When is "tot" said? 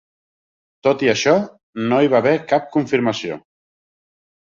0.85-1.03